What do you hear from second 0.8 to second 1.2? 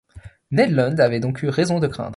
avait